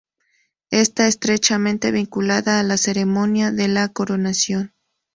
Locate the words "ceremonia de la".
2.77-3.87